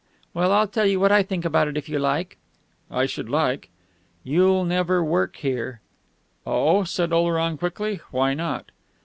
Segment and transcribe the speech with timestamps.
[0.33, 2.37] Well, I'll tell you what I think about it, if you like."
[2.89, 3.69] "I should like."
[4.23, 5.79] "You'll never work here."
[6.43, 7.99] "Oh?" said Oleron quickly.
[8.09, 8.71] "Why not?"